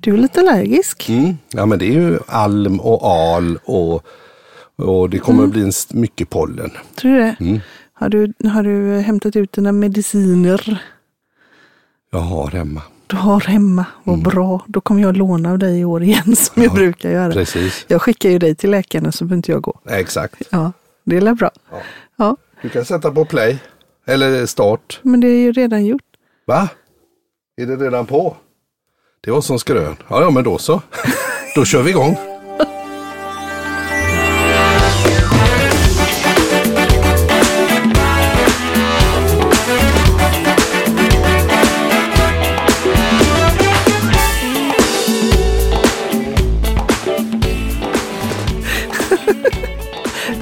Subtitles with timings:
[0.00, 1.08] Du är lite allergisk.
[1.08, 1.34] Mm.
[1.50, 4.04] Ja men det är ju alm och al och,
[4.76, 5.48] och det kommer Mm.
[5.50, 6.70] att bli en, mycket pollen.
[6.94, 7.36] Tror du det?
[7.40, 7.60] Mm.
[7.92, 10.82] Har, du, har du hämtat ut dina mediciner
[12.12, 12.82] Jag har hemma.
[13.06, 13.86] du har hemma?
[14.04, 14.64] Vad bra.
[14.66, 17.32] Då kommer jag låna av dig i år igen som jag brukar göra.
[17.32, 17.84] Precis.
[17.88, 19.80] Jag skickar ju dig till läkaren så behöver inte jag gå.
[19.88, 20.42] Exakt.
[20.50, 20.72] Ja,
[21.04, 21.50] det är bra.
[21.70, 21.78] Ja.
[22.16, 23.58] Ja, Du kan sätta på play.
[24.06, 25.00] Eller start.
[25.02, 26.02] men det är ju redan gjort.
[26.46, 26.68] Va?
[27.56, 28.36] Är det redan på?
[29.24, 29.96] Det var som skrön.
[30.08, 30.82] Ja, ja men då så.
[31.54, 32.16] då kör vi igång.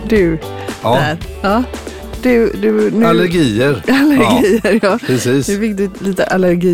[0.08, 0.38] Du,
[0.82, 0.94] Ja.
[0.94, 1.18] där.
[1.42, 1.62] Ja.
[2.22, 3.06] Du, du, nu...
[3.06, 3.82] Allergier.
[3.88, 4.98] Allergier, ja.
[5.06, 5.48] Precis.
[5.48, 6.68] Nu fick du lite allergi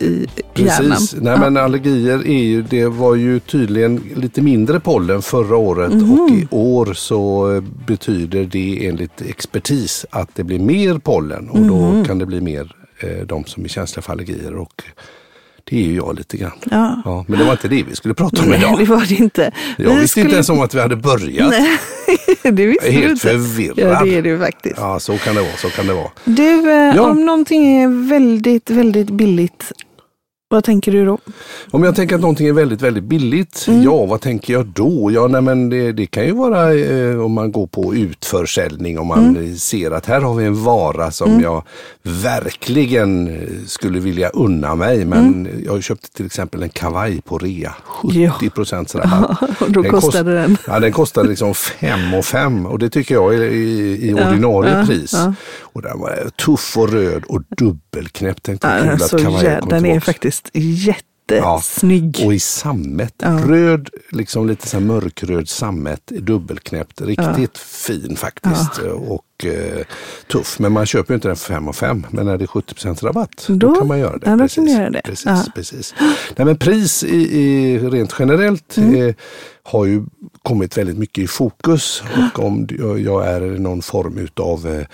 [0.00, 0.90] i, i hjärnan.
[0.90, 1.14] Precis.
[1.20, 1.38] Nej, ja.
[1.40, 6.12] men allergier är ju, det var ju tydligen lite mindre pollen förra året Mhm.
[6.20, 7.48] och i år så
[7.86, 11.68] betyder det enligt expertis att det blir mer pollen och Mhm.
[11.68, 14.82] då kan det bli mer eh, de som är känsliga för allergier och
[15.70, 16.52] det är ju jag lite grann.
[16.70, 17.02] Ja.
[17.04, 18.96] Ja, men det var inte det vi skulle prata om Nej, det idag.
[18.96, 19.52] var det inte.
[19.78, 21.50] Jag Vi visste skulle- inte ens om att vi hade börjat.
[21.50, 21.78] Nej,
[22.52, 23.28] det visste är du helt inte.
[23.28, 23.78] förvirrad.
[23.78, 24.74] Ja, det är du faktiskt.
[24.78, 25.52] Ja, så kan det vara.
[25.56, 26.10] Så kan det vara.
[26.24, 27.02] Du, eh, Ja.
[27.02, 29.72] om någonting är väldigt, väldigt billigt,
[30.54, 31.18] vad tänker du då?
[31.70, 33.82] Om jag tänker att någonting är väldigt, väldigt billigt, Mm.
[33.82, 35.10] ja vad tänker jag då?
[35.12, 39.06] Ja, nej, men det, det kan ju vara eh, om man går på utförsäljning och
[39.06, 39.56] man Mm.
[39.56, 41.62] ser att här har vi en vara som jag
[42.02, 45.04] verkligen eh, skulle vilja unna mig.
[45.04, 45.62] Men Mm.
[45.64, 49.42] jag köpte till exempel en kavaj på rea, 70 procents rabatt.
[49.60, 50.56] Och då Den kost- kostade den.
[50.66, 54.78] Ja, den kostade liksom fem och fem och det tycker jag är i, i ordinarie
[54.78, 55.12] ja, pris.
[55.12, 55.34] ja.
[55.74, 58.42] Och den var tuff och röd och dubbelknäppt.
[58.42, 62.22] Tänkte Ja, kul att kavajen ja, kom den är faktiskt jättesnygg.
[62.26, 63.14] Och i sammet.
[63.18, 63.40] Ja.
[63.46, 67.00] Röd, liksom lite så mörkröd sammet, dubbelknäppt.
[67.00, 68.78] Riktigt fin faktiskt.
[69.06, 69.84] Och eh,
[70.32, 70.58] tuff.
[70.58, 72.06] Men man köper ju inte den för 5 och 5.
[72.10, 72.74] Men när det är 70
[73.06, 74.26] rabatt, då, Då- kan man göra det.
[74.26, 75.00] ja, man göra det.
[75.04, 75.44] Precis, Ja.
[75.54, 75.94] precis.
[76.36, 79.08] Nej, men pris i, i, rent generellt Mm.
[79.08, 79.14] eh,
[79.62, 80.04] har ju
[80.42, 82.02] kommit väldigt mycket i fokus.
[82.34, 84.86] Och om jag- är någon form utav eh,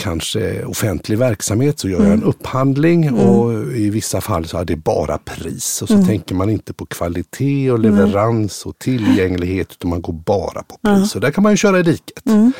[0.00, 2.18] kanske offentlig verksamhet så gör jag Mm.
[2.20, 6.06] en upphandling och i vissa fall så är det bara pris och så Mm.
[6.06, 11.14] tänker man inte på kvalitet och leverans och tillgänglighet utan man går bara på pris.
[11.14, 12.26] Och där kan man ju köra i diket.
[12.26, 12.52] Mm.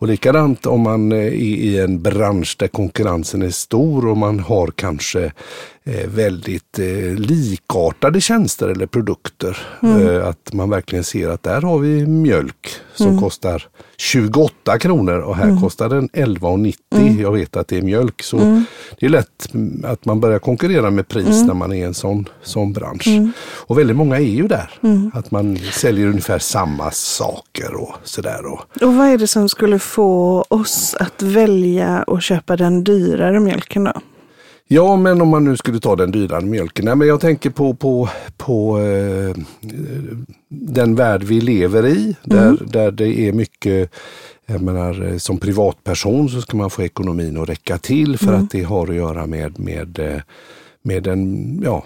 [0.00, 4.66] Och likadant om man är i en bransch där konkurrensen är stor och man har
[4.76, 5.32] kanske
[6.06, 9.58] väldigt eh, likartade tjänster eller produkter.
[9.82, 15.36] Eh, att man verkligen ser att där har vi mjölk som kostar 28 kronor och
[15.36, 17.22] här kostar den 11,90.
[17.22, 18.64] Jag vet att det är mjölk så
[19.00, 22.28] det är lätt mm, att man börjar konkurrera med pris när man är en sån,
[22.42, 23.08] sån bransch.
[23.66, 24.70] Och väldigt många är ju där.
[25.12, 28.46] Att man säljer ungefär samma saker och sådär.
[28.46, 33.40] Och, Och vad är det som skulle få oss att välja att köpa den dyrare
[33.40, 33.92] mjölken då?
[34.70, 36.84] Ja, men om man nu skulle ta den dyrare mjölken.
[36.84, 39.36] Nej, men jag tänker på, på, på eh,
[40.48, 42.16] den värld vi lever i.
[42.24, 43.90] Där, där det är mycket,
[44.46, 48.50] jag menar eh, som privatperson så ska man få ekonomin att räcka till för att
[48.50, 50.20] det har att göra med, med eh,
[50.88, 51.84] med den, ja,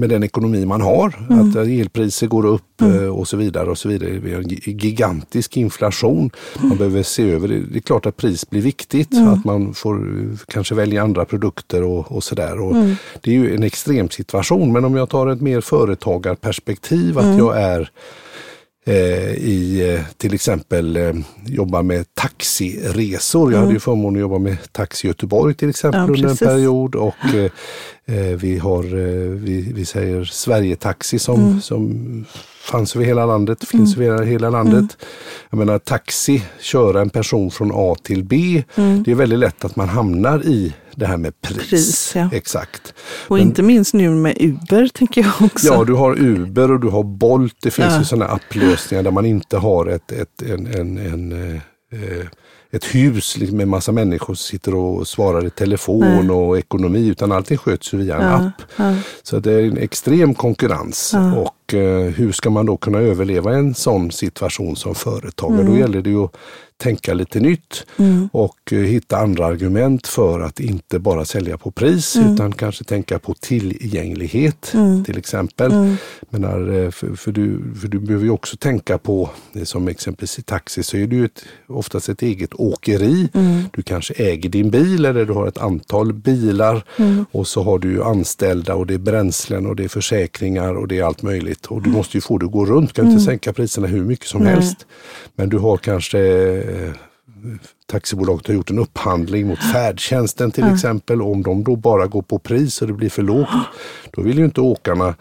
[0.00, 1.08] med den ekonomi man har.
[1.30, 3.70] Att elpriser går upp eh, och så vidare.
[3.70, 4.10] och så vidare.
[4.10, 6.30] Vi har en gi- gigantisk inflation.
[6.62, 7.60] Man behöver se över det.
[7.72, 9.08] Det är klart att pris blir viktigt.
[9.32, 12.60] Att man får eh, kanske välja andra produkter och, och sådär.
[12.60, 12.74] Och
[13.20, 14.72] Det är ju en extrem situation.
[14.72, 17.18] Men om jag tar ett mer företagarperspektiv.
[17.18, 17.86] Att jag är eh,
[18.92, 21.12] i eh, till exempel eh,
[21.46, 23.52] jobba med taxiresor.
[23.52, 26.94] Jag hade ju förmånen att jobba med Taxi Göteborg till exempel Ja, under en period
[26.94, 27.50] och eh,
[28.16, 31.60] eh, vi har, eh, vi, vi säger Sverige-taxi som, Mm.
[31.60, 32.24] som
[32.64, 34.96] fanns över hela landet, finns över hela landet.
[35.50, 38.64] Jag menar taxi, köra en person från A till B.
[39.04, 41.56] Det är väldigt lätt att man hamnar i det här med pris.
[41.56, 41.68] Mm.
[41.68, 42.28] Pris, ja.
[42.32, 42.94] Exakt.
[43.28, 45.66] Och inte minst nu med Uber tänker jag också.
[45.66, 47.56] Ja, du har Uber och du har Bolt.
[47.62, 47.98] Det finns Ja.
[47.98, 51.54] ju sådana applösningar där man inte har ett, ett, en, en, en, eh,
[51.92, 52.26] eh,
[52.74, 56.30] ett hus liksom med massa människor som sitter och svarar i telefon Nej.
[56.30, 58.62] och ekonomi utan allting sköts ju via en Ja, app.
[58.76, 58.94] ja.
[59.22, 63.54] Så det är en extrem konkurrens och och eh, hur ska man då kunna överleva
[63.54, 65.60] en sån situation som företagare?
[65.60, 65.72] Mm.
[65.72, 66.34] Då gäller det ju att
[66.76, 68.28] tänka lite nytt Mm.
[68.32, 72.34] och eh, hitta andra argument för att inte bara sälja på pris Mm.
[72.34, 75.04] utan kanske tänka på tillgänglighet Mm.
[75.04, 75.72] till exempel.
[75.72, 75.96] Mm.
[76.30, 79.30] Menar, eh, för, för, du, för du behöver ju också tänka på,
[79.64, 83.28] som exempelvis i taxi så är det ju ett, oftast ett eget åkeri.
[83.34, 83.62] Mm.
[83.72, 87.24] Du kanske äger din bil eller du har ett antal bilar Mm.
[87.32, 90.88] och så har du ju anställda och det är bränslen och det är försäkringar och
[90.88, 91.66] det är allt möjligt.
[91.66, 94.04] Och du måste ju få det att gå runt, du kan inte sänka priserna hur
[94.04, 94.52] mycket som Nej.
[94.54, 94.86] helst.
[95.36, 96.18] Men du har kanske
[96.74, 96.92] eh,
[97.86, 101.22] taxibolaget har gjort en upphandling mot färdtjänsten till exempel.
[101.22, 103.48] Och om de då bara går på pris och det blir för lågt,
[104.10, 105.14] då vill ju inte åkarna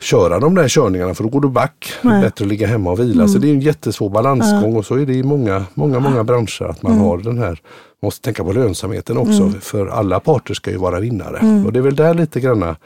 [0.00, 1.92] köra de där körningarna för då går du back.
[2.02, 3.28] Det är bättre att ligga hemma och vila.
[3.28, 6.62] Så det är en jättesvår balansgång och så är det i många, många, många branscher
[6.62, 7.60] att man har den här,
[8.02, 11.64] måste tänka på lönsamheten också för alla parter ska ju vara vinnare.
[11.66, 12.76] Och det är väl där lite granna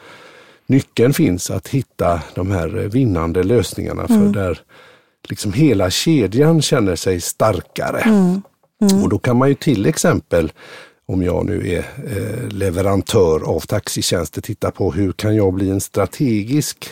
[0.66, 4.58] nyckeln finns att hitta de här vinnande lösningarna för där
[5.28, 8.30] liksom hela kedjan känner sig starkare.
[9.02, 10.52] Och då kan man ju till exempel
[11.06, 15.80] om jag nu är eh, leverantör av taxitjänster titta på hur kan jag bli en
[15.80, 16.88] strategisk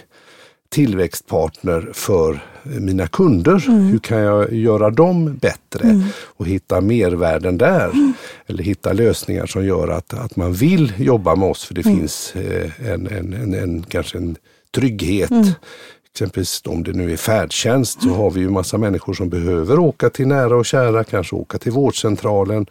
[0.68, 3.58] tillväxtpartner för eh, mina kunder.
[3.90, 7.90] Hur kan jag göra dem bättre och hitta mervärden där?
[8.46, 12.36] Eller hitta lösningar som gör att, att man vill jobba med oss för det finns
[12.36, 14.36] eh, en, en, en, en, kanske en
[14.74, 15.30] trygghet.
[16.12, 20.10] Exempelvis om det nu är färdtjänst så har vi ju massa människor som behöver åka
[20.10, 22.66] till nära och kära, kanske åka till vårdcentralen,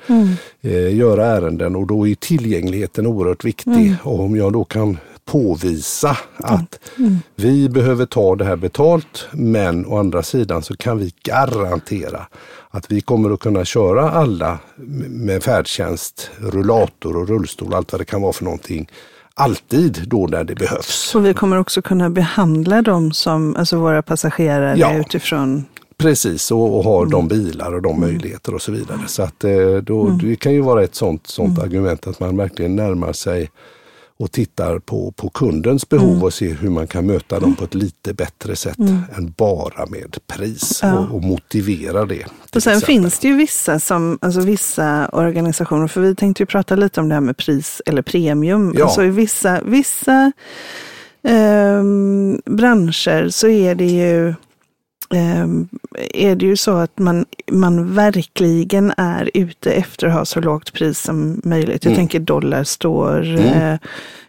[0.62, 1.76] eh, göra ärenden.
[1.76, 3.96] Och då är tillgängligheten oerhört viktig.
[4.04, 6.80] Och om jag då kan påvisa att
[7.36, 12.28] vi behöver ta det här betalt men å andra sidan så kan vi garantera
[12.70, 14.60] att vi kommer att kunna köra alla
[15.10, 18.90] med färdtjänst, rullator och rullstol, allt vad det kan vara för någonting,
[19.38, 21.16] alltid då när det behövs.
[21.16, 24.98] Och vi kommer också kunna behandla dem som, alltså våra passagerare Ja.
[24.98, 25.66] utifrån
[25.98, 27.12] Precis, och, och har Mm.
[27.12, 29.00] de bilar och de möjligheter och så vidare.
[29.08, 29.52] Så att eh,
[29.84, 30.18] då, Mm.
[30.18, 33.50] det kan ju vara ett sånt, sånt argument att man verkligen närmar sig
[34.20, 36.24] och tittar på, på kundens behov Mm.
[36.24, 38.78] och ser hur man kan möta dem på ett lite bättre sätt
[39.18, 40.98] än bara med pris Ja.
[41.00, 42.24] och, och motivera det.
[42.56, 42.82] Och sen exempel.
[42.86, 47.10] finns det ju vissa, som, alltså vissa organisationer, för vi tänkte ju prata lite om
[47.10, 48.74] det här med pris eller premium.
[48.78, 48.86] Ja.
[48.86, 50.32] Alltså i vissa, vissa
[51.24, 54.34] ehm, branscher så är det ju
[56.14, 60.74] är det ju så att man, man verkligen är ute efter att ha så lågt
[60.74, 61.86] pris som möjligt.
[61.86, 61.98] Jag Mm.
[62.00, 63.78] tänker Dollarstore, eh,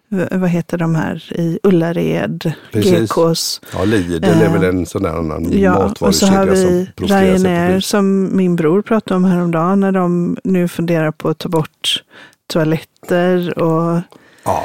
[0.08, 3.10] v- vad heter de här i Ullared, Precis.
[3.12, 3.60] GKs.
[3.72, 7.80] Ja, Lidl är väl en sån där annan Ja, och så har matvarukedja vi Ryanair
[7.80, 12.02] som min bror pratade om häromdagen när de nu funderar på att ta bort
[12.46, 14.00] toaletter och
[14.44, 14.64] Ja,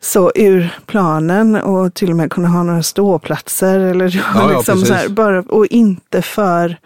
[0.00, 4.94] så ur planen och till och med kunna ha några ståplatser eller ja, liksom så
[4.94, 6.76] här, bara, och inte för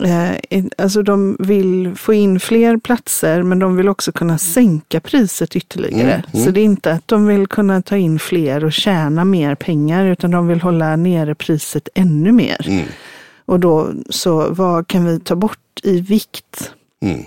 [0.00, 5.56] Eh, alltså de vill få in fler platser men de vill också kunna sänka priset
[5.56, 6.12] ytterligare.
[6.12, 6.44] Mm, mm.
[6.44, 10.06] Så det är inte att de vill kunna ta in fler och tjäna mer pengar
[10.06, 12.68] utan de vill hålla nere priset ännu mer.
[12.68, 12.84] Mm.
[13.44, 16.72] Och då så vad kan vi ta bort i vikt
[17.02, 17.24] mm,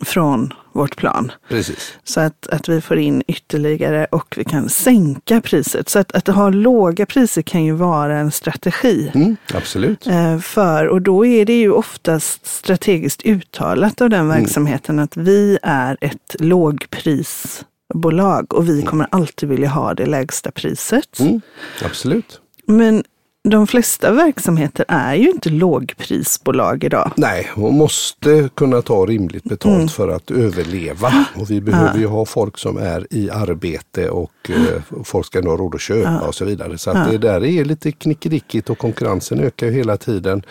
[0.00, 1.32] från vårt plan?
[1.48, 1.98] precis.
[2.04, 5.88] Så att, att vi får in ytterligare och vi kan sänka priset.
[5.88, 9.10] Så att, att ha låga priser kan ju vara en strategi.
[9.14, 10.06] Mm, absolut.
[10.06, 15.58] Eh, för, och då är det ju oftast strategiskt uttalat av den verksamheten att vi
[15.62, 21.20] är ett lågprisbolag och vi kommer alltid vilja ha det lägsta priset.
[21.20, 21.40] Mm,
[21.84, 22.40] absolut.
[22.66, 23.04] Men
[23.48, 27.10] de flesta verksamheter är ju inte lågprisbolag idag.
[27.16, 29.88] Nej, hon måste kunna ta rimligt betalt Mm.
[29.88, 31.12] för att överleva.
[31.40, 35.56] Och vi behöver ju ha folk som är i arbete och eh, folk ska ha
[35.56, 36.78] råd att köpa och så vidare.
[36.78, 40.42] Så att det där är lite knickedickigt och konkurrensen ökar ju hela tiden.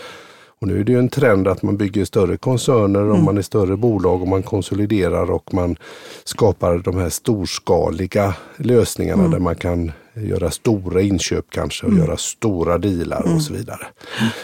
[0.62, 3.12] Och nu är det ju en trend att man bygger större koncerner Mm.
[3.12, 5.75] och man är större bolag och man konsoliderar och man
[6.23, 9.31] skapar de här storskaliga lösningarna Mm.
[9.31, 13.36] där man kan göra stora inköp kanske och göra stora dealar Mm.
[13.36, 13.79] och så vidare.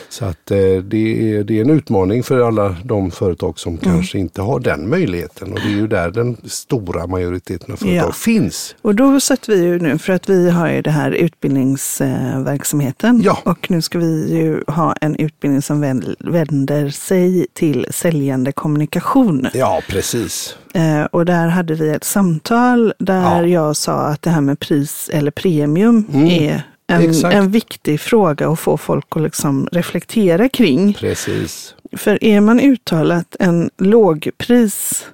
[0.10, 3.84] Så att eh, det, är, det är en utmaning för alla de företag som Mm.
[3.84, 8.10] kanske inte har den möjligheten och det är ju där den stora majoriteten av företag
[8.10, 8.12] Ja.
[8.12, 8.76] finns.
[8.82, 13.22] Och då sätter vi ju nu, för att vi har ju det här utbildningsverksamheten.
[13.24, 13.38] Ja.
[13.46, 15.82] Och nu ska vi ju ha en utbildning som
[16.20, 19.48] vänder sig till säljande kommunikation.
[19.54, 20.56] Ja, precis.
[20.74, 23.48] Eh, och där hade vi ett samtal där Ja.
[23.48, 27.36] jag sa att det här med pris eller premium Mm, är en, exakt.
[27.36, 30.94] en viktig fråga att få folk att liksom reflektera kring.
[30.94, 31.76] Precis.
[31.98, 35.06] För är man uttalat en lågpris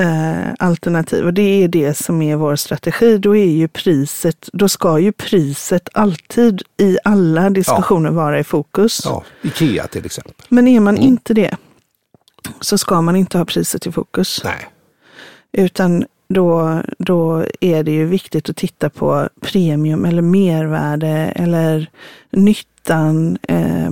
[0.00, 3.18] eh, alternativ och det är det som är vår strategi.
[3.18, 9.00] Då är ju priset, då ska ju priset alltid i alla diskussioner vara i fokus.
[9.04, 10.34] Ja, Ikea till exempel.
[10.48, 11.56] Men är man inte det
[12.60, 14.40] så ska man inte ha priset i fokus.
[14.44, 14.68] Nej.
[15.52, 21.90] Utan då, då är det ju viktigt att titta på premium eller mervärde eller
[22.30, 23.90] nyttan, eh,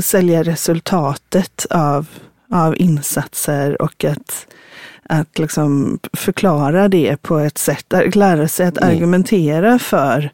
[0.00, 2.06] sälja resultatet av,
[2.50, 4.46] av insatser och att,
[5.08, 10.30] att liksom förklara det på ett sätt, lära sig att argumentera för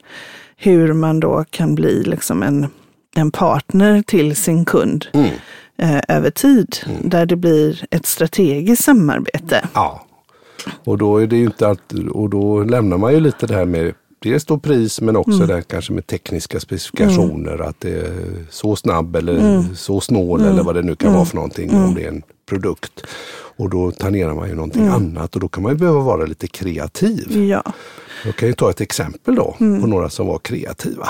[0.56, 2.66] hur man då kan bli liksom en,
[3.16, 5.30] en partner till sin kund Mm.
[5.78, 9.68] eh, över tid, där det blir ett strategiskt samarbete.
[9.74, 10.04] Ja.
[10.84, 13.94] Och då är det inte alltid, och då lämnar man ju lite det här med
[14.20, 17.58] Dels då pris men också det här kanske med tekniska specifikationer.
[17.58, 21.36] Att det är så snabb eller så snål eller vad det nu kan vara för
[21.36, 23.06] någonting om det är en produkt.
[23.56, 26.46] Och då tangerar man ju någonting annat och då kan man ju behöva vara lite
[26.46, 27.36] kreativ.
[27.36, 27.62] Ja.
[28.24, 31.08] Jag kan ju ta ett exempel då på några som var kreativa.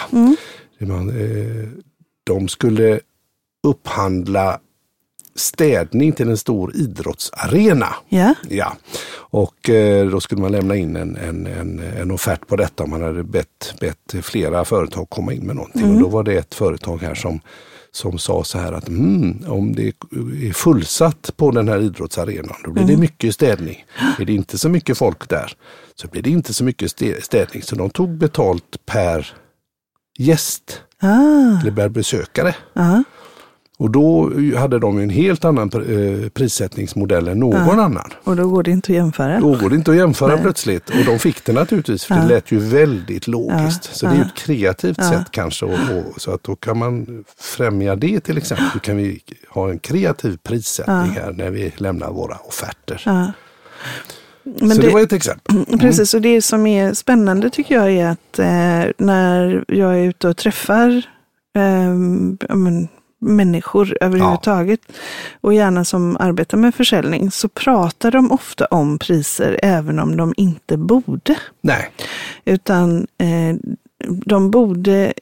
[0.79, 1.69] Man, eh,
[2.25, 3.00] de skulle
[3.67, 4.61] upphandla
[5.38, 7.95] städning till en stor idrottsarena.
[8.09, 8.35] Ja.
[8.49, 8.76] Ja,
[9.30, 12.87] och eh, då skulle man lämna in en, en, en, en offert på detta.
[12.87, 15.95] Man hade bett, bett flera företag komma in med någonting.
[15.95, 17.40] Och då var det ett företag här som,
[17.92, 22.71] som sa så här att mm, om det är fullsatt på den här idrottsarenan då
[22.71, 23.85] blir det mycket städning.
[24.18, 25.52] Är det inte så mycket folk där
[25.95, 27.62] så blir det inte så mycket stä- städning.
[27.62, 29.33] Så de tog betalt per
[30.18, 32.54] gäst Ah, eller per besökare.
[32.73, 33.02] ja.
[33.79, 38.11] Och då hade de en helt annan eh, prissättningsmodell än någon annan.
[38.25, 39.41] Och då går det inte att jämföra.
[39.41, 40.43] Då går det inte att jämföra Nej.
[40.43, 40.91] plötsligt.
[40.91, 43.97] Och de fick det naturligtvis för det lät ju väldigt logiskt.
[43.97, 45.65] Så det är ju ett kreativt sätt kanske.
[45.65, 48.67] Och, och, så att då kan man främja det till exempel.
[48.75, 53.03] Då kan vi ha en kreativ prissättning här när vi lämnar våra offerter.
[53.05, 53.33] Ja.
[54.43, 55.79] Men så det, det- var ett exempel.
[55.81, 60.29] Precis, och det som är spännande tycker jag är att eh, när jag är ute
[60.29, 60.89] och träffar
[61.57, 61.93] eh,
[62.49, 64.81] ja, men, människor överhuvudtaget
[65.41, 70.35] och gärna som arbetar med försäljning så pratar de ofta om priser även om de
[70.37, 71.37] inte borde.
[71.61, 71.91] Nej,
[72.45, 73.57] Utan eh,
[74.07, 75.13] de borde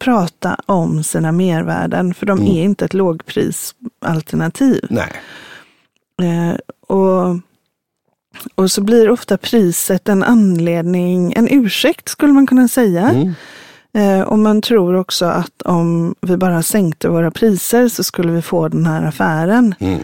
[0.00, 4.86] prata om sina mervärden för de är inte ett lågprisalternativ.
[4.90, 5.12] nej.
[6.22, 7.36] Eh, och,
[8.54, 13.10] och så blir ofta priset en anledning, en ursäkt skulle man kunna säga.
[13.10, 13.34] Mm.
[13.94, 18.42] Eh, och man tror också att om vi bara sänkte våra priser så skulle vi
[18.42, 19.74] få den här affären.
[19.78, 20.00] Mm.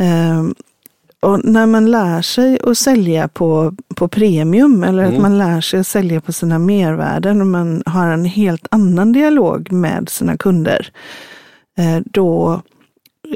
[0.00, 0.52] Eh,
[1.20, 5.80] och när man lär sig att sälja på, på premium eller att man lär sig
[5.80, 10.92] att sälja på sina mervärden och man har en helt annan dialog med sina kunder,
[11.78, 12.62] eh, då,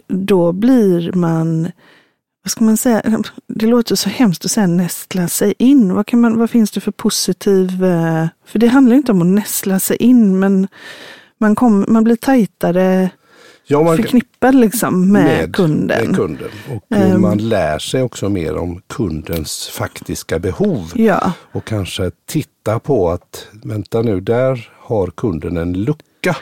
[0.08, 1.70] då blir man,
[2.46, 3.02] vad ska man säga,
[3.46, 5.94] det låter så hemskt att säga nästla sig in.
[5.94, 9.26] Vad, kan man, vad finns det för positiv, eh, för det handlar inte om att
[9.26, 10.68] nästla sig in, men
[11.38, 13.10] man, kom, man blir tajtare
[13.66, 16.06] Ja, man, förknippad liksom med, kunden.
[16.06, 16.48] Med kunden.
[16.74, 17.20] Och Ehm.
[17.20, 20.92] man lär sig också mer om kundens faktiska behov.
[20.94, 26.36] Ja, Och kanske titta på att, vänta nu, där har kunden en lucka.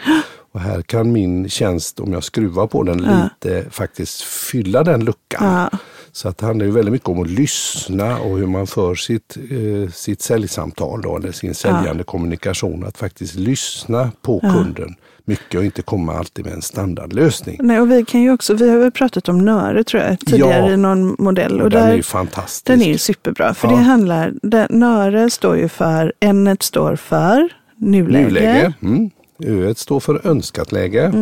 [0.53, 5.69] Och här kan min tjänst, om jag skruvar på den lite, faktiskt fylla den luckan.
[5.73, 5.79] Ja.
[6.17, 9.37] Så att det handlar ju väldigt mycket om att lyssna och hur man för sitt,
[9.37, 12.85] eh, sitt säljsamtal då, eller sin säljande kommunikation.
[12.85, 14.95] Att faktiskt lyssna på kunden
[15.25, 17.57] mycket och inte komma alltid med en standardlösning.
[17.63, 20.67] Nej, och vi kan ju också, vi har väl pratat om Nöre tror jag tidigare
[20.67, 20.73] Ja.
[20.73, 21.61] i någon modell.
[21.61, 22.65] Och den där, är ju fantastisk.
[22.67, 23.55] den är ju superbra.
[23.55, 23.77] För Ja.
[23.77, 28.25] det handlar, det, Nöre står ju för, N står för nuläge.
[28.25, 28.73] Nuläge.
[28.83, 29.11] Mm.
[29.45, 31.13] Ö står för önskat läge.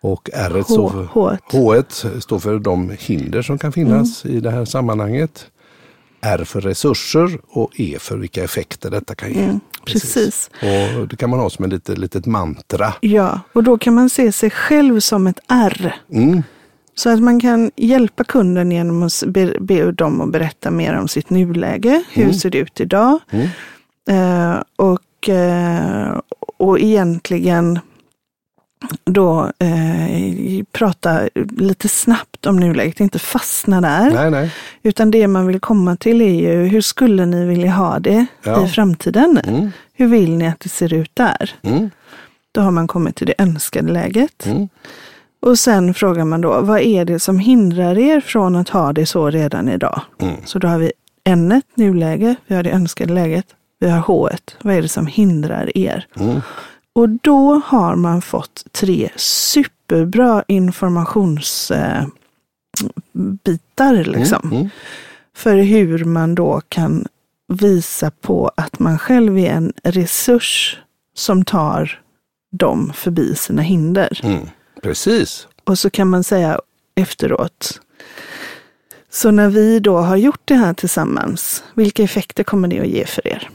[0.00, 1.82] Och R står för H- H
[2.20, 4.36] står för de hinder som kan finnas Mm.
[4.36, 5.46] i det här sammanhanget.
[6.20, 9.42] R för resurser och E för vilka effekter detta kan ge.
[9.42, 10.50] Mm, precis.
[11.00, 12.94] Och det kan man ha som ett litet, litet mantra.
[13.00, 15.94] Ja, och då kan man se sig själv som ett R.
[16.12, 16.42] Mm.
[16.94, 21.08] Så att man kan hjälpa kunden genom att be, be dem att berätta mer om
[21.08, 22.04] sitt nuläge.
[22.12, 23.18] Hur ser det ut idag?
[23.30, 23.48] Mm.
[24.08, 26.20] Eh, och, eh,
[26.56, 27.78] och egentligen
[29.04, 31.20] då eh, prata
[31.56, 34.10] lite snabbt om nuläget, inte fastna där.
[34.10, 34.50] Nej, nej.
[34.82, 38.66] Utan det man vill komma till är ju, hur skulle ni vilja ha det Ja.
[38.66, 39.40] i framtiden?
[39.44, 39.70] Mm.
[39.92, 41.50] Hur vill ni att det ser ut där?
[41.62, 41.90] Mm.
[42.52, 44.46] Då har man kommit till det önskade läget.
[44.46, 44.68] Mm.
[45.42, 49.06] Och sen frågar man då, vad är det som hindrar er från att ha det
[49.06, 50.00] så redan idag?
[50.20, 50.34] Mm.
[50.44, 50.92] Så då har vi
[51.24, 53.46] N, nuläge, vi har det önskade läget,
[53.80, 54.28] vi har H,
[54.62, 56.06] vad är det som hindrar er?
[56.96, 57.02] Mm.
[57.02, 62.00] Och då har man fått tre superbra informationsbitar.
[62.00, 62.06] Eh,
[63.14, 64.50] bitar, liksom.
[64.52, 64.68] Mm.
[65.34, 67.06] för hur man då kan
[67.48, 70.78] visa på att man själv är en resurs
[71.14, 72.02] som tar
[72.52, 74.20] dem förbi sina hinder.
[74.22, 74.48] Mm.
[74.82, 75.48] Precis.
[75.64, 76.60] Och så kan man säga
[76.94, 77.80] efteråt,
[79.10, 83.06] så när vi då har gjort det här tillsammans, vilka effekter kommer det att ge
[83.06, 83.50] för er?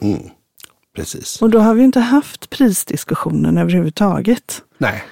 [0.98, 1.04] Mm.
[1.06, 1.42] Precis.
[1.42, 4.62] Och då har vi inte haft prisdiskussionen överhuvudtaget.
[4.78, 5.04] Nej.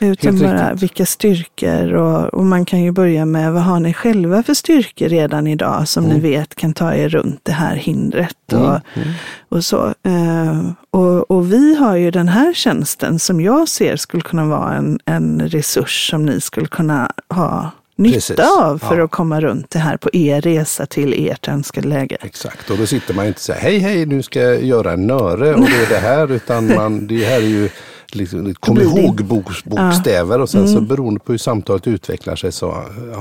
[0.00, 0.82] Utan Helt bara riktigt.
[0.82, 5.08] vilka styrkor och, och man kan ju börja med vad har ni själva för styrkor
[5.08, 8.58] redan idag som ni vet kan ta er runt det här hindret och,
[8.96, 9.08] Mm.
[9.48, 9.86] och så.
[10.02, 14.74] Eh, och, och vi har ju den här tjänsten som jag ser skulle kunna vara
[14.74, 18.38] en, en resurs som ni skulle kunna ha nytta Precis.
[18.60, 19.04] av för Ja.
[19.04, 22.16] att komma runt det här på er resa till ert önskade läge.
[22.20, 25.06] Exakt, och då sitter man inte så här, hej hej nu ska jag göra en
[25.06, 27.68] nöre och det är det här, utan man, det här är ju
[28.12, 32.36] liksom, kom blir det- ihåg boks, bokstäver och sen så beroende på hur samtalet utvecklar
[32.36, 32.70] sig så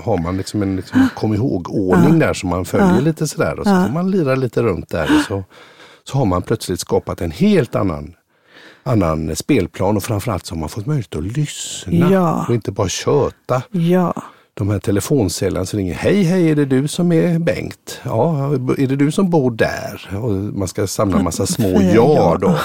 [0.04, 3.84] har man liksom en liksom, kom ihåg-ordning där som man följer lite sådär och så
[3.86, 5.44] får man lira lite runt där och så,
[6.04, 8.14] så har man plötsligt skapat en helt annan
[8.84, 12.46] annan spelplan och framförallt så har man fått möjlighet att lyssna Ja.
[12.50, 14.14] och inte bara köta Ja,
[14.58, 15.94] de här telefonsäljarna som ringer.
[15.94, 18.00] Hej, hej, är det du som är Bengt?
[18.06, 20.10] Ja, är det du som bor där?
[20.22, 22.56] Och man ska samla en massa små ja då.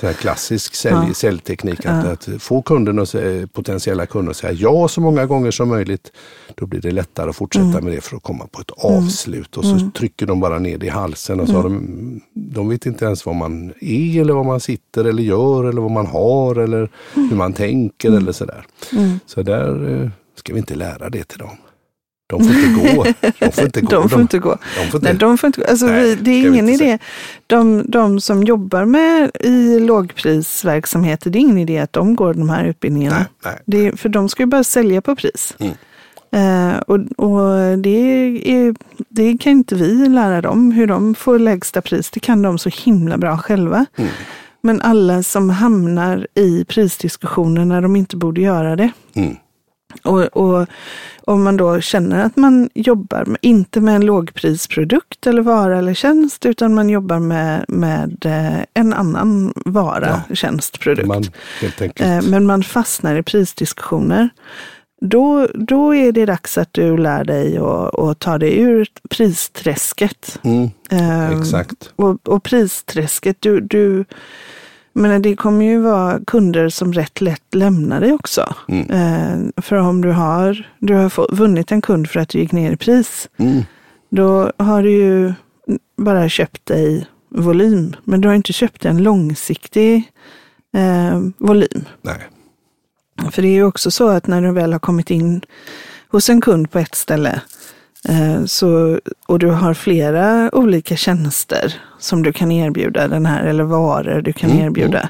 [0.00, 1.86] Så här klassisk sälj, säljteknik.
[1.86, 6.12] Att, att få sä- potentiella kunder att säga ja så många gånger som möjligt.
[6.54, 7.84] Då blir det lättare att fortsätta Mm.
[7.84, 9.56] med det för att komma på ett avslut.
[9.56, 11.40] Och så trycker de bara ner det i halsen.
[11.40, 11.72] Och så Mm.
[11.72, 12.20] de,
[12.54, 15.90] de vet inte ens vad man är eller vad man sitter eller gör eller vad
[15.90, 17.28] man har eller Mm.
[17.30, 18.66] hur man tänker eller sådär.
[19.26, 20.10] Så där eh,
[20.48, 21.56] ska vi inte lära det till dem.
[22.26, 23.04] De får inte gå.
[23.40, 23.90] De får inte gå.
[23.90, 24.56] de får inte gå.
[24.76, 25.24] De får Nej, inte.
[25.26, 26.98] de får inte, alltså Nej, vi, det är ingen idé.
[27.46, 32.48] De, de som jobbar med i lågprisverksamheter, det är ingen idé att de går de
[32.48, 33.26] här utbildningarna.
[33.44, 33.58] Nej.
[33.66, 35.56] Det är, för de ska ju bara sälja på pris.
[35.58, 35.74] Mm.
[36.32, 37.98] Eh, och och det,
[38.50, 38.74] är,
[39.08, 42.10] det kan inte vi lära dem, hur de får lägsta pris.
[42.10, 43.86] Det kan de så himla bra själva.
[43.96, 44.10] Mm.
[44.62, 49.36] Men alla som hamnar i prisdiskussioner när de inte borde göra det, Mm.
[50.02, 50.66] Och, och
[51.24, 55.94] om man då känner att man jobbar, med, inte med en lågprisprodukt eller vara eller
[55.94, 61.08] tjänst, utan man jobbar med, med eh, en annan vara, tjänst, produkt.
[61.08, 61.24] Man.
[61.94, 64.28] Eh, Men man fastnar i prisdiskussioner.
[65.00, 67.58] Då, då är det dags att du lär dig
[67.92, 70.38] att ta dig ur pristräsket.
[70.42, 71.92] Mm, Eh, exakt.
[71.96, 74.04] och, och pristräsket, du, du
[74.98, 78.54] men det kommer ju vara kunder som rätt lätt lämnar dig också.
[78.68, 78.90] Mm.
[78.90, 82.72] Eh, för om du har, du har vunnit en kund för att du gick ner
[82.72, 83.62] i pris, Mm,
[84.10, 85.32] då har du ju
[85.96, 87.96] bara köpt dig volym.
[88.04, 90.12] Men du har inte köpt en långsiktig
[90.76, 91.84] eh, volym.
[92.02, 92.28] nej.
[93.30, 95.40] För det är ju också så att när du väl har kommit in
[96.08, 97.40] hos en kund på ett ställe
[98.46, 104.22] så, och du har flera olika tjänster som du kan erbjuda den här, eller varor
[104.22, 105.08] du kan Mm, erbjuda.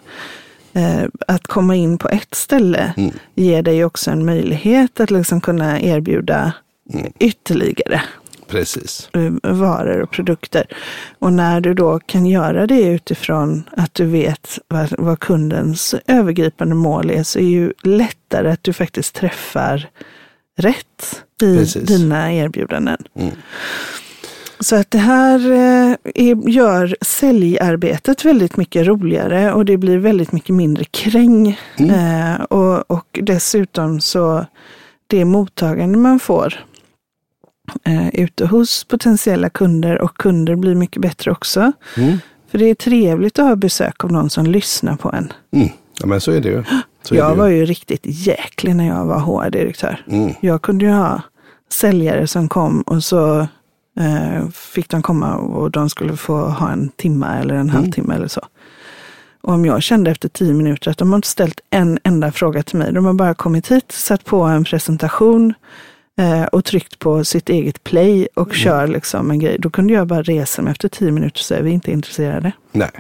[0.73, 3.11] Eh, Att komma in på ett ställe Mm.
[3.35, 6.53] ger dig också en möjlighet att liksom kunna erbjuda
[6.95, 7.13] Mm.
[7.19, 8.03] ytterligare
[8.49, 9.09] Precis.
[9.13, 10.65] eh, varor och produkter.
[11.19, 16.75] Och när du då kan göra det utifrån att du vet vad, vad kundens övergripande
[16.75, 19.89] mål är så är det ju lättare att du faktiskt träffar
[20.59, 21.89] rätt i Precis.
[21.89, 23.05] dina erbjudanden.
[23.15, 23.33] Mm.
[24.61, 30.33] Så att det här eh, är, gör säljarbetet väldigt mycket roligare och det blir väldigt
[30.33, 31.59] mycket mindre kräng.
[31.79, 34.47] Eh, och, och dessutom så
[35.07, 36.55] det mottagande man får
[37.85, 41.73] eh, ute hos potentiella kunder och kunder blir mycket bättre också.
[41.97, 42.19] Mm.
[42.51, 45.33] För det är trevligt att ha besök av någon som lyssnar på en.
[45.53, 45.69] Mm.
[46.01, 46.65] Ja men så är det ju.
[47.11, 50.05] Jag var ju riktigt jäklig när jag var HR-direktör.
[50.09, 50.35] Mm.
[50.41, 51.23] Jag kunde ju ha
[51.73, 53.41] säljare som kom och så
[54.01, 58.29] eh, fick de komma och de skulle få ha en timme eller en halvtimme eller
[58.29, 58.41] så.
[59.41, 62.63] Och om jag kände efter tio minuter att de har inte ställt en enda fråga
[62.63, 62.93] till mig.
[62.93, 65.55] De har bara kommit hit, satt på en presentation
[66.19, 69.57] eh, och tryckt på sitt eget play och kör liksom en grej.
[69.59, 72.53] Då kunde jag bara resa mig efter tio minuter och säga vi är inte intresserade.
[72.73, 72.91] Nej,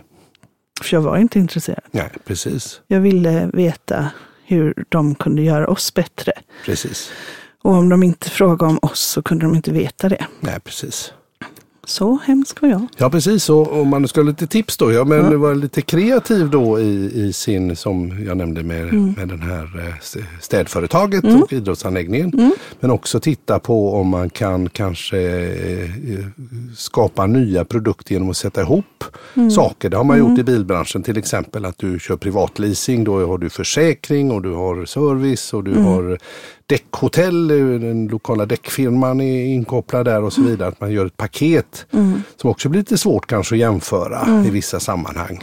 [0.82, 1.80] För jag var inte intresserad.
[1.90, 2.80] nej, precis.
[2.86, 4.10] Jag ville veta
[4.44, 6.32] hur de kunde göra oss bättre.
[6.64, 7.10] Precis.
[7.62, 10.26] Och om de inte frågade om oss så kunde de inte veta det.
[10.40, 11.12] Nej, precis.
[11.88, 12.86] Så hemsk var jag.
[12.96, 14.92] Ja precis, och om man ska ha lite tips då.
[14.92, 19.42] Ja, men vara lite kreativ då i, i sin, som jag nämnde med, med den
[19.42, 22.52] här eh, st- städföretaget och idrottsanläggningen.
[22.80, 25.82] Men också titta på om man kan kanske eh,
[26.14, 26.24] eh,
[26.76, 29.04] skapa nya produkter genom att sätta ihop
[29.56, 29.88] saker.
[29.90, 33.04] Det har man gjort i bilbranschen till exempel att du kör privatleasing.
[33.04, 36.18] Då har du försäkring och du har service och du har
[36.68, 37.48] däckhotell,
[37.80, 40.50] den lokala däckfirman är inkopplad där och så Mm.
[40.50, 40.68] vidare.
[40.68, 41.86] Att man gör ett paket
[42.36, 44.44] som också blir lite svårt kanske att jämföra Mm.
[44.46, 45.38] i vissa sammanhang.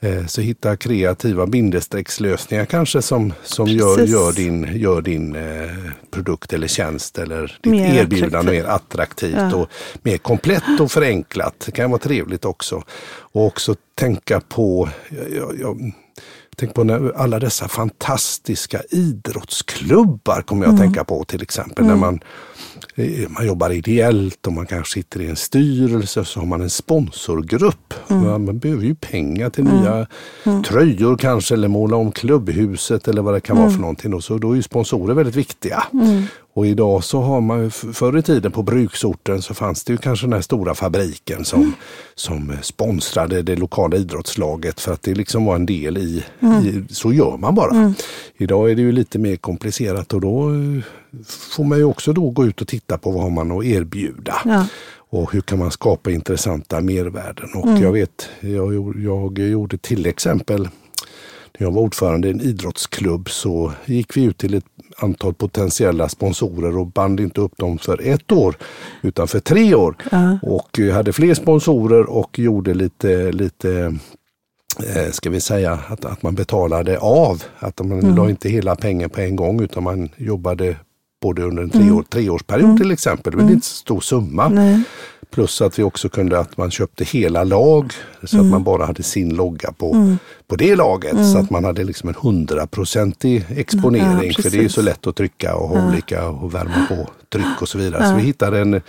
[0.00, 5.70] Eh, Så hitta kreativa bindestreckslösningar kanske som, som gör, gör din, gör din eh,
[6.10, 8.64] produkt eller tjänst eller ditt Mer erbjudande attraktivt.
[8.64, 9.54] mer attraktivt Ja.
[9.56, 9.68] och
[10.02, 11.54] mer komplett och förenklat.
[11.66, 12.82] Det kan vara trevligt också.
[13.32, 14.88] Och också tänka på,
[15.36, 15.92] jag, jag,
[16.58, 21.86] tänk på när alla dessa fantastiska idrottsklubbar kommer jag att tänka på till exempel.
[21.86, 22.20] När man, eh,
[23.28, 27.94] man jobbar ideellt och man kanske sitter i en styrelse så har man en sponsorgrupp.
[28.08, 30.06] Man, man behöver ju pengar till nya
[30.66, 34.14] tröjor kanske eller måla om klubbhuset eller vad det kan vara för någonting.
[34.14, 35.82] Och så då är ju sponsorer väldigt viktiga.
[36.54, 40.26] Och idag så har man, förr i tiden på bruksorten så fanns det ju kanske
[40.26, 41.72] den här stora fabriken som,
[42.14, 47.12] som sponsrade det lokala idrottslaget för att det liksom var en del i, i så
[47.12, 47.94] gör man bara.
[48.38, 50.84] Idag är det ju lite mer komplicerat och då eh,
[51.26, 54.34] får man ju också då gå ut och titta på vad har man att erbjuda.
[54.44, 54.66] Ja.
[55.10, 57.48] Och hur kan man skapa intressanta mervärden.
[57.54, 60.68] Och jag vet, jag, jag gjorde till exempel
[61.58, 64.64] när jag var ordförande i en idrottsklubb så gick vi ut till ett
[64.98, 68.56] antal potentiella sponsorer och band inte upp dem för ett år
[69.02, 69.96] utan för tre år.
[70.42, 73.94] Och eh, hade fler sponsorer och gjorde lite, lite
[74.94, 77.42] eh, ska vi säga att, att man betalade av.
[77.58, 78.16] Att man Mm.
[78.16, 80.76] la inte hela pengen på en gång utan man jobbade
[81.22, 81.86] både under en Mm.
[81.86, 83.32] treår, treårsperiod till exempel.
[83.36, 84.48] Det var inte så stor summa.
[84.48, 84.82] Nej.
[85.30, 87.92] Plus att vi också kunde att man köpte hela lag
[88.24, 88.46] så Mm.
[88.46, 91.32] att man bara hade sin logga på, på det laget.
[91.32, 94.32] Så att man hade liksom en hundraprocentig exponering.
[94.36, 97.08] Ja, för det är ju så lätt att trycka och ha olika och värma på
[97.32, 98.08] tryck och så vidare.
[98.08, 98.80] Så vi hittade en,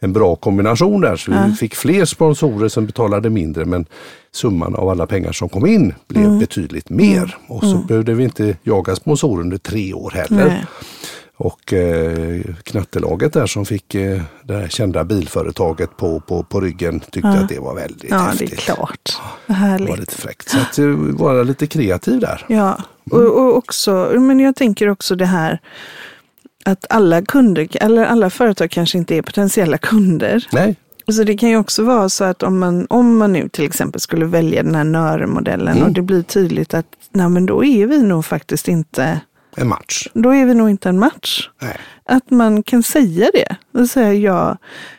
[0.00, 1.16] en bra kombination där.
[1.16, 3.86] Så vi fick fler sponsorer som betalade mindre men
[4.32, 6.38] summan av alla pengar som kom in blev Mm.
[6.38, 7.36] betydligt mer.
[7.46, 10.46] Och så behövde vi inte jaga sponsorer under tre år heller.
[10.48, 10.64] Nej.
[11.42, 17.00] Och eh, knattelaget där som fick eh, det här kända bilföretaget på, på, på ryggen
[17.00, 18.52] tyckte att det var väldigt Ja, det häftigt.
[18.52, 19.18] är klart.
[19.46, 19.98] Det var Härligt.
[19.98, 20.48] lite fräckt.
[20.48, 22.44] Så att eh, vara lite kreativ där.
[22.48, 22.78] Ja,
[23.10, 25.60] och, och också, men jag tänker också det här
[26.64, 30.46] att alla kunder, eller alla företag kanske inte är potentiella kunder.
[30.52, 30.76] Nej,
[31.12, 34.00] Så det kan ju också vara så att om man, om man nu till exempel
[34.00, 35.88] skulle välja den här NÖR-modellen Mm.
[35.88, 39.20] och det blir tydligt att nej, men då är vi nog faktiskt inte,
[39.60, 40.08] en match.
[40.14, 41.48] då är vi nog inte en match.
[41.62, 41.76] Nej.
[42.04, 43.56] Att man kan säga det.
[43.80, 44.56] Och säga ja,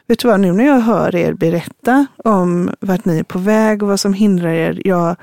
[0.08, 3.84] vet du vad, nu när jag hör er berätta om vart ni är på väg
[3.84, 5.15] och vad som hindrar er, ja,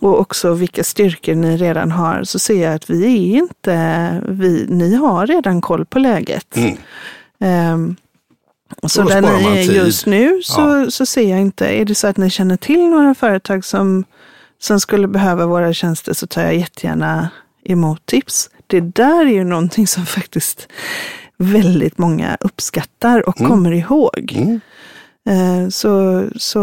[0.00, 4.66] och också vilka styrkor ni redan har, så ser jag att vi är inte, vi,
[4.68, 6.56] ni har redan koll på läget.
[6.56, 6.76] Mm.
[7.40, 7.96] Ehm,
[8.86, 9.76] så där ni är tid.
[9.76, 13.14] just nu så, så ser jag inte, är det så att ni känner till några
[13.14, 14.04] företag som,
[14.58, 17.28] som skulle behöva våra tjänster så tar jag jättegärna
[17.64, 18.50] emot tips.
[18.70, 20.68] Det där är ju någonting som faktiskt
[21.36, 24.32] väldigt många uppskattar och kommer ihåg.
[24.36, 24.60] Mm.
[25.28, 26.60] Eh, Så, så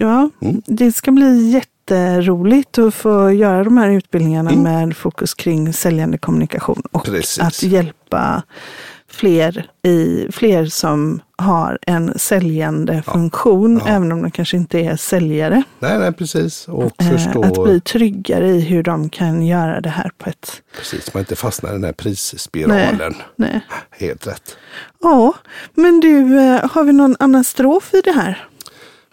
[0.00, 0.62] ja, Mm.
[0.66, 4.62] det ska bli jätteroligt att få göra de här utbildningarna Mm.
[4.62, 7.38] med fokus kring säljande kommunikation och Precis.
[7.38, 8.42] att hjälpa
[9.12, 13.92] fler, i, fler som har en säljande funktion, Ja.
[13.92, 15.62] även om de kanske inte är säljare.
[15.78, 16.68] Nej, nej, precis.
[16.68, 20.62] Och Eh, förstå, Att bli tryggare i hur de kan göra det här på ett...
[20.76, 23.14] precis, man inte fastnar i den här prisspiralen.
[23.36, 23.60] Nej.
[23.90, 24.56] Helt rätt.
[25.02, 25.32] Ja,
[25.74, 28.48] men du, eh, har vi någon anastrof i det här?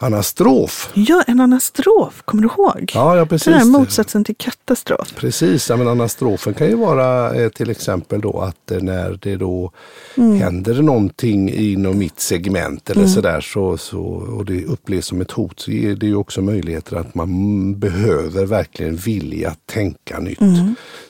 [0.02, 0.92] Anastrof.
[0.94, 2.92] Ja, en anastrof, kommer du ihåg?
[2.94, 3.54] Ja, ja Den precis.
[3.54, 5.16] här motsatsen till katastrof.
[5.16, 9.36] Precis, ja, men anastrofen kan ju vara eh, till exempel då att eh, när det
[9.36, 9.72] då
[10.16, 14.02] händer någonting inom mitt segment eller sådär så, så,
[14.38, 17.80] och det upplevs som ett hot så ger det ju också möjligheter att man mm,
[17.80, 20.40] behöver verkligen vilja tänka nytt.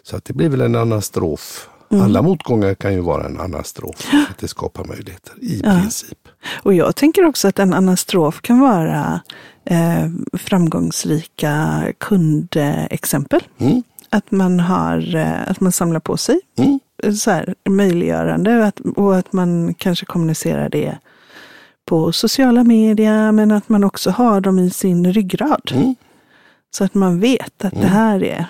[0.04, 1.70] Så att det blir väl en anastrof.
[1.92, 4.14] Alla motgångar kan ju vara en anastrof.
[4.30, 6.28] Att det skapar möjligheter i princip.
[6.64, 9.22] Och jag tänker också att en anastrof kan vara
[9.66, 13.42] eh, framgångsrika kundexempel.
[13.58, 13.84] Mm.
[14.10, 16.80] Att man, har, eh, att man samlar på sig Mm.
[17.16, 20.98] så här, möjliggörande att, och att man kanske kommunicerar det
[21.86, 25.72] på sociala medier men att man också har dem i sin ryggrad.
[25.76, 25.96] Mm.
[26.72, 28.46] Så att man vet att det här är,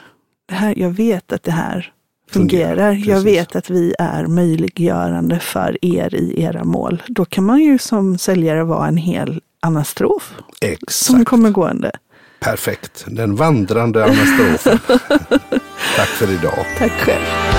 [0.48, 1.94] det här, jag vet att det här
[2.32, 2.92] Fungerar, fungerar.
[2.92, 3.26] jag precis.
[3.26, 7.04] vet att vi är möjliggörande för er i era mål.
[7.08, 11.26] Då kan man ju som säljare vara en hel anastrof som Exakt.
[11.30, 11.92] kommer gående.
[12.40, 13.06] Perfekt.
[13.08, 14.80] Den vandrande anastrofen.
[15.96, 16.66] Tack för idag.
[16.78, 17.59] Tack själv.